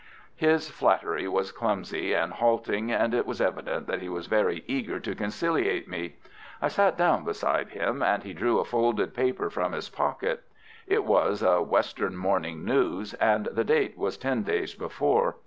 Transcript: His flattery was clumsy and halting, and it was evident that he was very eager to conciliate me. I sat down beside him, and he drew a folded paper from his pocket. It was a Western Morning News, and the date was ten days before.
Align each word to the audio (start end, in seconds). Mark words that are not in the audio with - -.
His 0.35 0.67
flattery 0.67 1.27
was 1.27 1.51
clumsy 1.51 2.11
and 2.11 2.33
halting, 2.33 2.91
and 2.91 3.13
it 3.13 3.27
was 3.27 3.39
evident 3.39 3.85
that 3.85 4.01
he 4.01 4.09
was 4.09 4.25
very 4.25 4.63
eager 4.65 4.99
to 4.99 5.13
conciliate 5.13 5.87
me. 5.87 6.15
I 6.59 6.69
sat 6.69 6.97
down 6.97 7.23
beside 7.23 7.69
him, 7.69 8.01
and 8.01 8.23
he 8.23 8.33
drew 8.33 8.57
a 8.57 8.65
folded 8.65 9.13
paper 9.13 9.51
from 9.51 9.73
his 9.73 9.89
pocket. 9.89 10.41
It 10.87 11.03
was 11.05 11.43
a 11.43 11.61
Western 11.61 12.17
Morning 12.17 12.65
News, 12.65 13.13
and 13.13 13.45
the 13.51 13.63
date 13.63 13.95
was 13.95 14.17
ten 14.17 14.41
days 14.41 14.73
before. 14.73 15.35